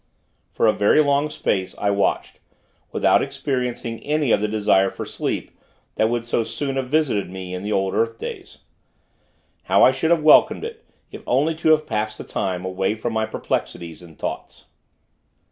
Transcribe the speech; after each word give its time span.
For 0.51 0.65
a 0.65 0.73
very 0.73 0.99
long 0.99 1.29
space, 1.29 1.75
I 1.77 1.91
watched, 1.91 2.39
without 2.91 3.21
experiencing 3.21 3.99
any 4.01 4.31
of 4.31 4.41
the 4.41 4.47
desire 4.47 4.89
for 4.89 5.05
sleep, 5.05 5.51
that 5.93 6.09
would 6.09 6.25
so 6.25 6.43
soon 6.43 6.75
have 6.75 6.87
visited 6.89 7.29
me 7.29 7.53
in 7.53 7.61
the 7.61 7.71
old 7.71 7.93
earth 7.93 8.17
days. 8.17 8.61
How 9.65 9.83
I 9.83 9.91
should 9.91 10.09
have 10.09 10.23
welcomed 10.23 10.63
it; 10.65 10.83
if 11.11 11.21
only 11.27 11.53
to 11.53 11.69
have 11.69 11.85
passed 11.85 12.17
the 12.17 12.23
time, 12.23 12.65
away 12.65 12.95
from 12.95 13.13
my 13.13 13.27
perplexities 13.27 14.01
and 14.01 14.17
thoughts. 14.17 14.65